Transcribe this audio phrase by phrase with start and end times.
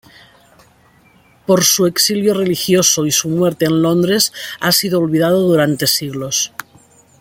[1.45, 6.51] Por su exilio religioso y su muerte en Londres ha sido olvidado durante siglos.